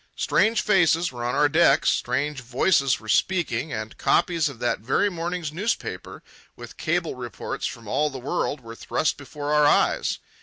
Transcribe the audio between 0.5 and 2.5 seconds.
faces were on our decks, strange